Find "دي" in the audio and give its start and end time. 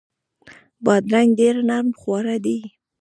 2.45-2.57